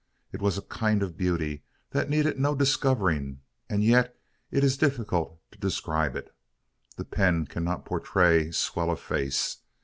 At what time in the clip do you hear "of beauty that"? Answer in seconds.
1.03-2.09